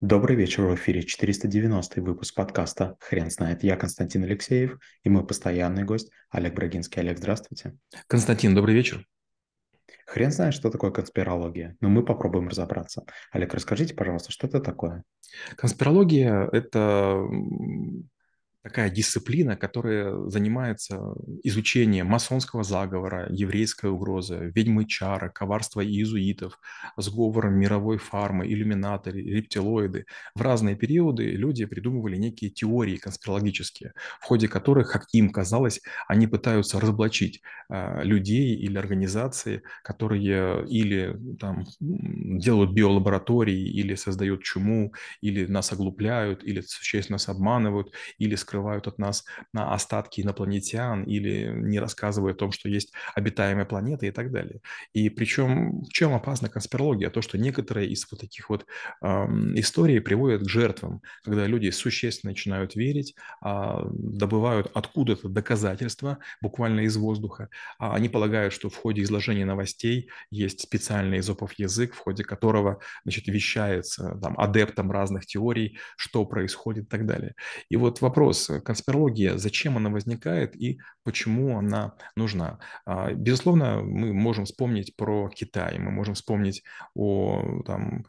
[0.00, 3.64] Добрый вечер, в эфире 490 выпуск подкаста «Хрен знает».
[3.64, 7.00] Я Константин Алексеев и мой постоянный гость Олег Брагинский.
[7.00, 7.76] Олег, здравствуйте.
[8.06, 9.04] Константин, добрый вечер.
[10.06, 13.02] Хрен знает, что такое конспирология, но мы попробуем разобраться.
[13.32, 15.02] Олег, расскажите, пожалуйста, что это такое?
[15.56, 17.26] Конспирология– это
[18.68, 21.00] такая дисциплина, которая занимается
[21.42, 26.58] изучением масонского заговора, еврейской угрозы, ведьмы чара, коварства иезуитов,
[26.98, 30.04] сговора мировой фармы, иллюминаторы, рептилоиды.
[30.34, 36.26] В разные периоды люди придумывали некие теории конспирологические, в ходе которых, как им казалось, они
[36.26, 37.40] пытаются разоблачить
[37.70, 46.44] э, людей или организации, которые или там делают биолаборатории, или создают чуму, или нас оглупляют,
[46.44, 52.36] или существенно нас обманывают, или скрывают скрывают от нас на остатки инопланетян или не рассказывают
[52.36, 54.60] о том, что есть обитаемая планета и так далее.
[54.92, 57.10] И причем чем опасна конспирология?
[57.10, 58.66] То, что некоторые из вот таких вот
[59.02, 59.06] э,
[59.54, 63.48] историй приводят к жертвам, когда люди существенно начинают верить, э,
[63.92, 67.48] добывают откуда-то доказательства, буквально из воздуха.
[67.78, 72.80] А они полагают, что в ходе изложения новостей есть специальный изопов язык, в ходе которого
[73.04, 77.34] значит, вещается там, адептам разных теорий, что происходит и так далее.
[77.70, 82.58] И вот вопрос, конспирология, зачем она возникает и почему она нужна.
[82.86, 86.62] А, безусловно, мы можем вспомнить про Китай, мы можем вспомнить
[86.94, 88.04] о там,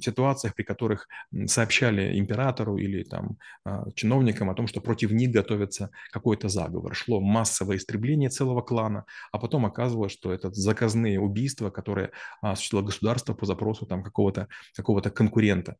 [0.00, 1.08] ситуациях, при которых
[1.46, 6.94] сообщали императору или там, а, чиновникам о том, что против них готовится какой-то заговор.
[6.94, 12.10] Шло массовое истребление целого клана, а потом оказывалось, что это заказные убийства, которые
[12.40, 15.76] осуществило государство по запросу там, какого-то какого конкурента.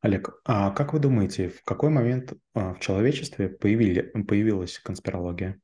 [0.00, 5.60] Олег, а как вы думаете, в какой момент а, в человечестве появили, появилась конспирология?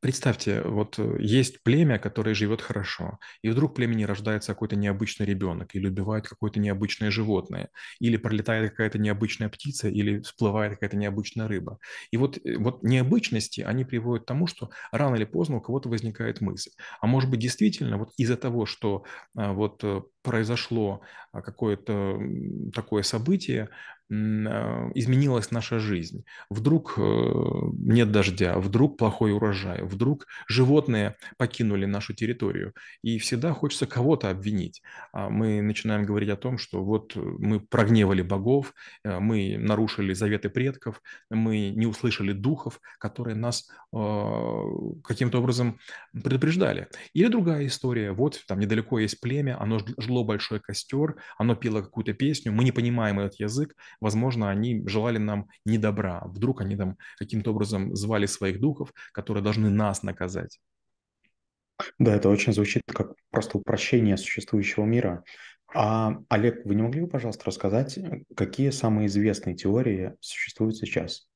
[0.00, 5.26] Представьте, вот э, есть племя, которое живет хорошо, и вдруг в племени рождается какой-то необычный
[5.26, 11.48] ребенок, или убивает какое-то необычное животное, или пролетает какая-то необычная птица, или всплывает какая-то необычная
[11.48, 11.78] рыба.
[12.10, 15.88] И вот, э, вот необычности, они приводят к тому, что рано или поздно у кого-то
[15.88, 16.70] возникает мысль.
[17.00, 19.04] А может быть, действительно, вот из-за того, что
[19.36, 21.00] а, вот э, произошло
[21.32, 22.18] а, какое-то
[22.74, 23.68] такое событие,
[24.08, 26.24] изменилась наша жизнь.
[26.48, 27.00] Вдруг э,
[27.78, 32.72] нет дождя, вдруг плохой урожай, вдруг животные покинули нашу территорию.
[33.02, 34.82] И всегда хочется кого-то обвинить.
[35.12, 38.74] А мы начинаем говорить о том, что вот мы прогневали богов,
[39.04, 44.62] э, мы нарушили заветы предков, мы не услышали духов, которые нас э,
[45.02, 45.78] каким-то образом
[46.12, 46.88] предупреждали.
[47.12, 48.12] Или другая история.
[48.12, 52.72] Вот там недалеко есть племя, оно жгло большой костер, оно пело какую-то песню, мы не
[52.72, 56.22] понимаем этот язык, возможно, они желали нам не добра.
[56.26, 60.60] Вдруг они там каким-то образом звали своих духов, которые должны нас наказать.
[61.98, 65.24] Да, это очень звучит как просто упрощение существующего мира.
[65.74, 67.98] А, Олег, вы не могли бы, пожалуйста, рассказать,
[68.34, 71.26] какие самые известные теории существуют сейчас?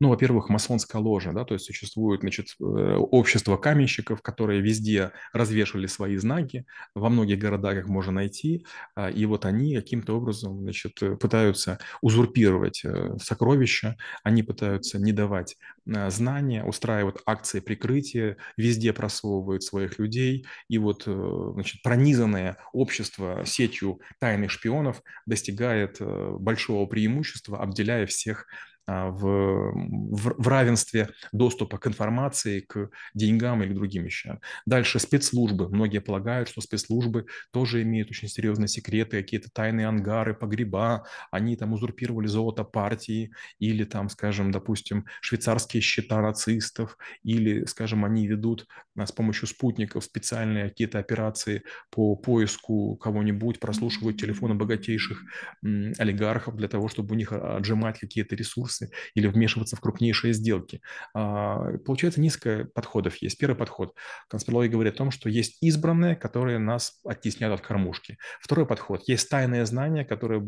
[0.00, 5.86] Ну, во-первых, масонская ложа, да, то есть существует, значит, э, общество каменщиков, которые везде развешивали
[5.86, 10.98] свои знаки, во многих городах их можно найти, а, и вот они каким-то образом, значит,
[11.20, 15.56] пытаются узурпировать э, сокровища, они пытаются не давать
[15.86, 24.00] э, знания, устраивают акции прикрытия, везде просовывают своих людей, и вот, значит, пронизанное общество сетью
[24.20, 32.60] тайных шпионов достигает большого преимущества, обделяя всех а, в, в, в равенстве доступа к информации,
[32.60, 34.40] к деньгам или другим вещам.
[34.66, 35.68] Дальше спецслужбы.
[35.68, 41.06] Многие полагают, что спецслужбы тоже имеют очень серьезные секреты, какие-то тайные ангары, погреба.
[41.30, 48.26] Они там узурпировали золото партии или там, скажем, допустим, швейцарские счета нацистов или, скажем, они
[48.26, 48.66] ведут
[48.96, 55.22] а, с помощью спутников специальные какие-то операции по поиску кого-нибудь, прослушивают телефоны богатейших
[55.62, 60.80] олигархов для того, чтобы у них отжимать какие-то ресурсы бизнесы или вмешиваться в крупнейшие сделки.
[61.14, 63.38] А, получается, несколько подходов есть.
[63.38, 63.94] Первый подход.
[64.28, 68.18] Конспирология говорит о том, что есть избранные, которые нас оттесняют от кормушки.
[68.40, 69.02] Второй подход.
[69.06, 70.46] Есть тайные знания, которые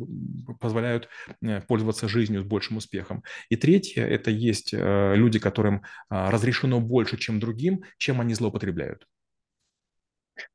[0.60, 1.08] позволяют
[1.42, 3.22] э, пользоваться жизнью с большим успехом.
[3.48, 9.06] И третье– это есть э, люди, которым а, разрешено больше, чем другим, чем они злоупотребляют.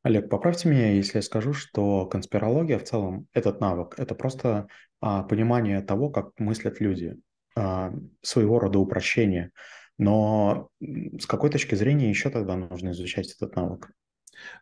[0.04, 4.68] Олег, поправьте меня, если я скажу, что конспирология в целом, этот навык, это просто
[5.02, 7.18] а, понимание того, как мыслят люди.
[7.56, 9.52] А, своего рода упрощение.
[9.98, 13.92] Но с какой точки зрения еще тогда нужно изучать этот навык?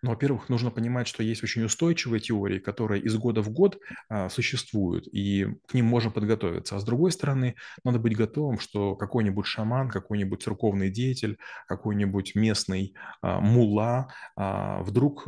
[0.02, 3.80] Ну, во-первых, нужно понимать, что есть очень устойчивые теории, которые из года в год
[4.10, 6.76] а, существуют, и к ним можно подготовиться.
[6.76, 11.38] А с другой стороны, надо быть готовым, что какой-нибудь шаман, какой-нибудь церковный деятель,
[11.68, 15.28] какой-нибудь местный а, мула а, вдруг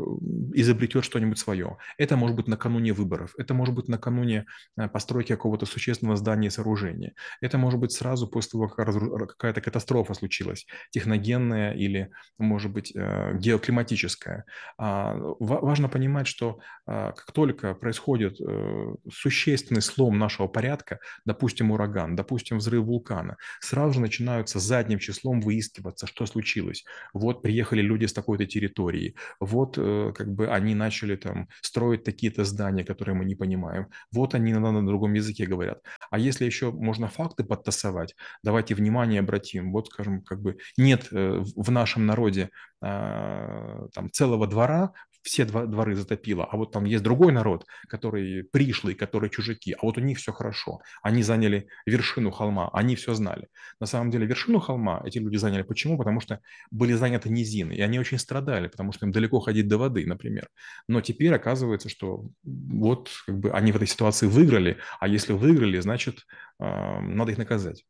[0.54, 1.78] изобретет что-нибудь свое.
[1.98, 4.46] Это может быть накануне выборов, это может быть накануне
[4.78, 7.14] а, постройки какого-то существенного здания и сооружения.
[7.42, 8.86] Это может быть сразу после того, как
[9.28, 14.35] какая-то катастрофа случилась, техногенная или, может быть, э, геоклиматическая.
[14.78, 22.16] А, важно понимать, что а, как только происходит э, существенный слом нашего порядка, допустим, ураган,
[22.16, 26.84] допустим, взрыв вулкана, сразу же начинаются задним числом выискиваться, что случилось.
[27.14, 32.44] Вот приехали люди с такой-то территории, вот э, как бы они начали там строить такие-то
[32.46, 35.82] здания, которые мы не понимаем, вот они на, другом языке говорят.
[36.12, 41.44] А если еще можно факты подтасовать, давайте внимание обратим, вот, скажем, как бы нет э,
[41.56, 42.50] в нашем народе
[42.86, 44.94] там целого двора,
[45.26, 49.98] все дворы затопило, а вот там есть другой народ, который пришлый, который чужаки, а вот
[49.98, 50.82] у них все хорошо.
[51.02, 53.48] Они заняли вершину холма, они все знали.
[53.80, 55.64] На самом деле вершину холма эти люди заняли.
[55.64, 55.98] Почему?
[55.98, 59.80] Потому что были заняты низины, и они очень страдали, потому что им далеко ходить до
[59.80, 60.48] воды, например.
[60.88, 65.80] Но теперь оказывается, что вот как бы они в этой ситуации выиграли, а если выиграли,
[65.80, 66.20] значит,
[66.60, 67.84] э, надо их наказать.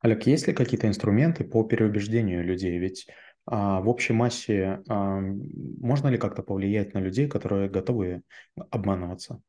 [0.00, 2.78] Олег, есть ли какие-то инструменты по переубеждению людей?
[2.78, 3.06] Ведь
[3.46, 8.22] а, в общей массе а, можно ли как-то повлиять на людей, которые готовы
[8.70, 9.40] обманываться?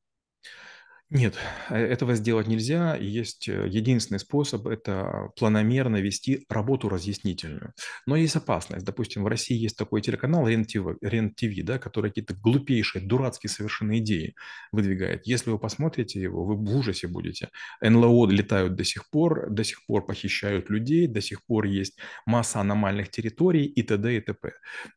[1.09, 1.35] Нет,
[1.69, 2.97] э, этого сделать нельзя.
[2.97, 7.73] Есть э, единственный способ– это планомерно вести работу разъяснительную.
[8.05, 8.85] Но есть опасность.
[8.85, 14.35] Допустим, в России есть такой телеканал РЕН-ТВ, РЕН-ТВ да, который какие-то глупейшие, дурацкие совершенно идеи
[14.73, 15.25] выдвигает.
[15.25, 17.51] Если вы посмотрите его, вы в ужасе будете.
[17.79, 22.59] НЛО летают до сих пор, до сих пор похищают людей, до сих пор есть масса
[22.59, 24.17] аномальных территорий и т.д.
[24.17, 24.51] и т.п.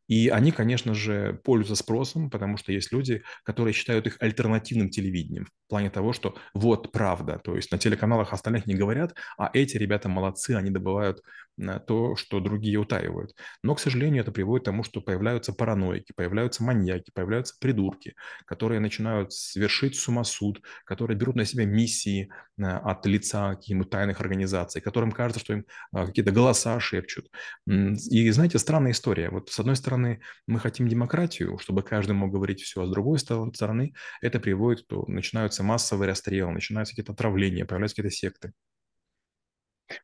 [0.09, 5.47] И они, конечно же, пользуются спросом, потому что есть люди, которые считают их альтернативным телевидением
[5.47, 9.51] в плане того, того, что вот правда, то есть на телеканалах остальных не говорят, а
[9.53, 11.21] эти ребята молодцы, они добывают
[11.61, 13.35] э, то, что другие утаивают.
[13.63, 18.15] Но, к сожалению, это приводит к тому, что появляются параноики, появляются маньяки, появляются придурки,
[18.47, 24.81] которые начинают совершить сумасуд, которые берут на себя миссии э, от лица каких-нибудь тайных организаций,
[24.81, 27.27] которым кажется, что им э, какие-то голоса шепчут.
[27.67, 29.29] И, знаете, странная история.
[29.29, 33.19] Вот с одной стороны, мы хотим демократию, чтобы каждый мог говорить все, а с другой
[33.19, 33.93] стороны,
[34.23, 38.53] это приводит, то начинаются массы массовый расстрел, начинаются какие-то отравления, появляются какие-то секты.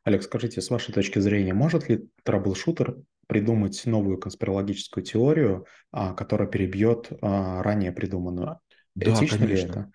[0.03, 2.97] Олег, скажите, с вашей точки зрения, может ли траблшутер
[3.27, 8.59] придумать новую конспирологическую теорию, а, которая перебьет а, ранее придуманную?
[8.95, 9.47] Да, Этично конечно.
[9.47, 9.91] ли это?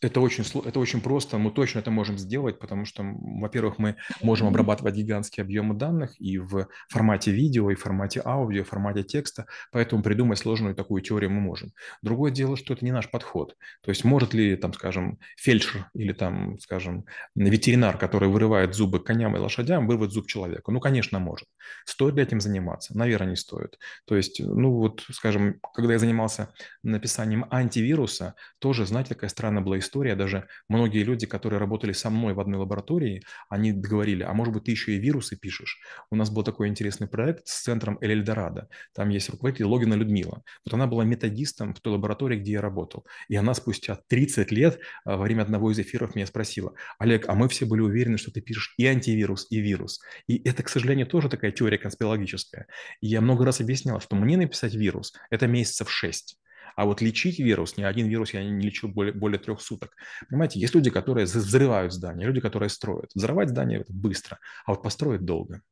[0.00, 4.48] Это очень, это очень просто, мы точно это можем сделать, потому что, во-первых, мы можем
[4.48, 9.02] обрабатывать гигантские объемы данных и в формате видео, и в формате аудио, и в формате
[9.02, 11.72] текста, поэтому придумать сложную такую теорию мы можем.
[12.02, 13.56] Другое дело, что это не наш подход.
[13.82, 19.36] То есть может ли, там, скажем, фельдшер или, там, скажем, ветеринар, который вырывает зубы коням
[19.36, 20.70] и лошадям, вырвать зуб человеку?
[20.70, 21.48] Ну, конечно, может.
[21.86, 22.96] Стоит ли этим заниматься?
[22.96, 23.78] Наверное, не стоит.
[24.06, 26.52] То есть, ну вот, скажем, когда я занимался
[26.82, 30.16] написанием антивируса, тоже, знаете, такая странная была история, история.
[30.16, 34.64] Даже многие люди, которые работали со мной в одной лаборатории, они говорили, а может быть,
[34.64, 35.78] ты еще и вирусы пишешь?
[36.10, 38.68] У нас был такой интересный проект с центром Эль Эльдорадо.
[38.94, 40.42] Там есть руководитель Логина Людмила.
[40.64, 43.06] Вот она была методистом в той лаборатории, где я работал.
[43.28, 47.34] И она спустя 30 лет а, во время одного из эфиров меня спросила, Олег, а
[47.34, 50.00] мы все были уверены, что ты пишешь и антивирус, и вирус.
[50.26, 52.66] И это, к сожалению, тоже такая теория конспирологическая.
[53.00, 56.38] И я много раз объяснял, что мне написать вирус– это месяцев 6.
[56.76, 59.96] А вот лечить вирус, ни один вирус я не лечу более, более трех суток.
[60.28, 63.10] Понимаете, есть люди, которые взрывают здания, люди, которые строят.
[63.14, 65.62] Взрывать здание это быстро, а вот построить долго.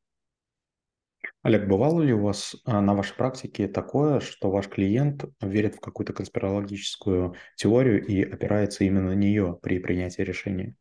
[1.41, 5.81] Олег, бывало ли у вас а, на вашей практике такое, что ваш клиент верит в
[5.81, 10.75] какую-то конспирологическую теорию и опирается именно на нее при принятии решения?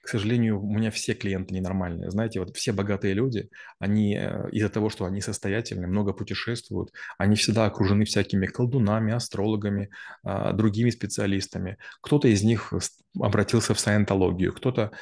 [0.00, 2.10] К сожалению, у меня все клиенты ненормальные.
[2.10, 7.36] Знаете, вот все богатые люди, они э, из-за того, что они состоятельны, много путешествуют, они
[7.36, 9.90] всегда окружены всякими колдунами, астрологами,
[10.22, 11.76] а, другими специалистами.
[12.00, 12.72] Кто-то из них
[13.18, 14.92] обратился в саентологию, кто-то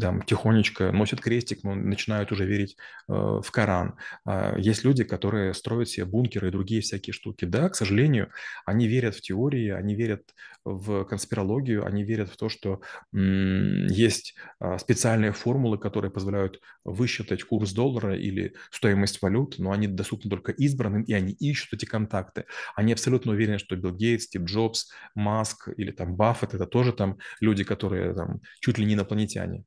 [0.00, 2.76] там тихонечко носит крестик, но начинают уже верить
[3.08, 3.96] э, в Коран.
[4.24, 7.46] А, есть люди, которые строят себе бункеры и другие всякие штуки.
[7.46, 8.30] Да, к сожалению,
[8.66, 10.22] они верят в теории, они верят
[10.64, 12.80] в конспирологию, они верят в то, что
[13.12, 14.19] есть
[14.58, 20.52] а, специальные формулы, которые позволяют высчитать курс доллара или стоимость валют, но они доступны только
[20.52, 22.44] избранным, и они ищут эти контакты.
[22.76, 27.18] Они абсолютно уверены, что Билл Гейтс, Стив Джобс, Маск или там Баффет– это тоже там
[27.40, 29.64] люди, которые там чуть ли не инопланетяне.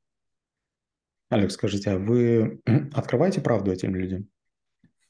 [1.30, 2.60] Алекс, скажите, а вы
[2.92, 4.28] открываете правду этим людям?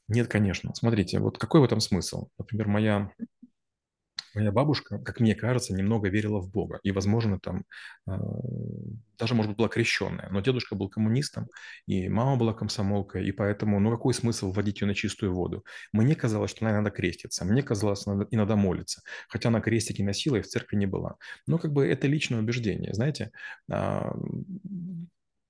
[0.07, 0.73] Нет, конечно.
[0.75, 2.29] Смотрите, вот какой в этом смысл?
[2.37, 3.11] Например, моя
[4.35, 6.79] Моя бабушка, как мне кажется, немного верила в Бога.
[6.83, 7.63] И, возможно, там
[8.07, 8.11] э,
[9.17, 10.29] даже, может быть, была крещенная.
[10.31, 11.47] Но дедушка был коммунистом,
[11.87, 15.63] и мама была комсомолкой, и поэтому, ну, какой смысл вводить ее на чистую воду?
[15.93, 17.45] Мне казалось, что надо креститься.
[17.45, 19.01] Мне казалось, надо, и надо молиться.
[19.29, 21.15] Хотя она крестики носила и в церкви не была.
[21.47, 23.31] Но как бы это личное убеждение, знаете.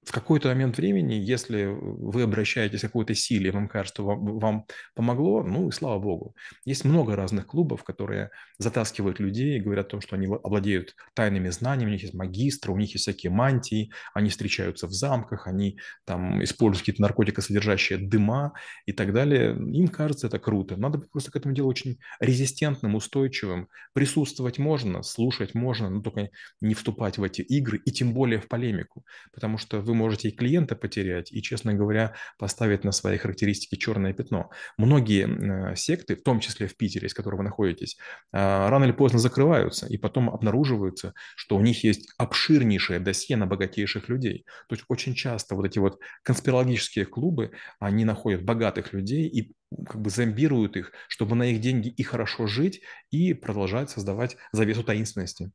[0.05, 4.65] В какой-то момент времени, если вы обращаетесь к какой-то силе, вам кажется, что вам, вам
[4.93, 6.35] помогло, ну и слава богу.
[6.63, 11.89] Есть много разных клубов, которые затаскивают людей, говорят о том, что они обладают тайными знаниями,
[11.89, 16.43] у них есть магистры, у них есть всякие мантии, они встречаются в замках, они там
[16.43, 18.53] используют какие-то наркотикосодержащие дыма
[18.85, 19.51] и так далее.
[19.51, 20.77] Им кажется это круто.
[20.77, 23.69] Надо просто к этому делу очень резистентным, устойчивым.
[23.93, 26.29] Присутствовать можно, слушать можно, но только
[26.61, 30.31] не вступать в эти игры и тем более в полемику, потому что вы можете и
[30.31, 34.49] клиента потерять, и, честно говоря, поставить на свои характеристики черное пятно.
[34.77, 37.97] Многие э, секты, в том числе в Питере, из которого вы находитесь,
[38.31, 43.47] э, рано или поздно закрываются, и потом обнаруживается, что у них есть обширнейшее досье на
[43.47, 44.45] богатейших людей.
[44.69, 49.53] То есть очень часто вот эти вот конспирологические клубы, они находят богатых людей и
[49.85, 54.83] как бы зомбируют их, чтобы на их деньги и хорошо жить, и продолжать создавать завесу
[54.83, 55.51] таинственности.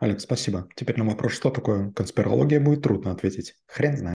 [0.00, 0.68] Алекс, спасибо.
[0.74, 3.54] Теперь на вопрос, что такое конспирология, будет трудно ответить.
[3.66, 4.06] Хрен знает.